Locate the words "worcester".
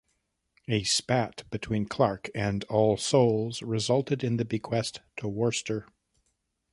5.27-5.85